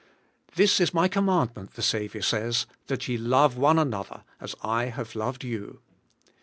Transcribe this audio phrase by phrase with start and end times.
[0.55, 5.13] 'This is my commandment,' the Saviour says, *that ye love one another, as I have
[5.13, 5.79] loved you.'